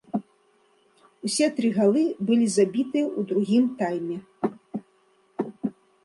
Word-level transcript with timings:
Усе 1.27 1.47
тры 1.57 1.69
галы 1.75 2.01
былі 2.29 2.47
забітыя 2.53 3.05
ў 3.09 3.21
другім 3.33 3.67
тайме. 3.81 5.75